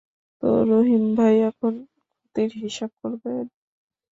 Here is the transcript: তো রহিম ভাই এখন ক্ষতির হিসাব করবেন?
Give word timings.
তো 0.43 0.49
রহিম 0.69 1.03
ভাই 1.17 1.35
এখন 1.49 1.73
ক্ষতির 2.09 2.51
হিসাব 2.63 2.91
করবেন? 3.01 3.45